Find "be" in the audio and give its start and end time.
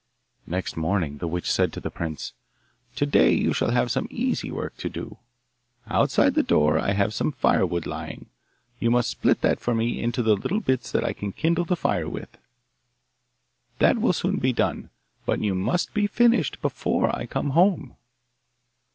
14.37-14.53, 15.93-16.07